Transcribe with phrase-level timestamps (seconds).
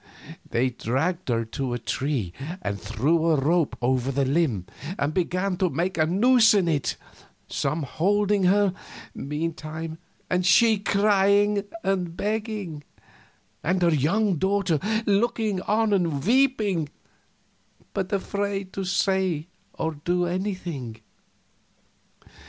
[0.49, 4.65] They dragged her to a tree and threw a rope over the limb,
[4.97, 6.97] and began to make a noose in it,
[7.47, 8.73] some holding her,
[9.13, 12.83] meantime, and she crying and begging,
[13.63, 16.89] and her young daughter looking on and weeping,
[17.93, 19.45] but afraid to say
[19.77, 20.97] or do anything.